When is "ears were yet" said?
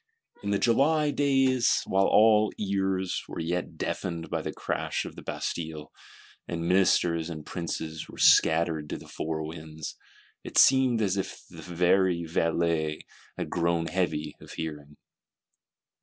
2.57-3.77